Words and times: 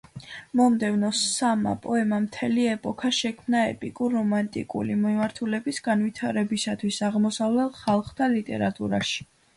მომდევნო 0.59 1.09
სამმა 1.17 1.73
პოემამ 1.83 2.23
მთელი 2.23 2.63
ეპოქა 2.71 3.11
შექმნა 3.19 3.61
ეპიკურ–რომანტიკული 3.73 4.97
მიმართულების 5.05 5.81
განვითარებისათვის 5.89 6.99
აღმოსავლელ 7.11 7.73
ხალხთა 7.83 8.33
ლიტერატურაში. 8.39 9.29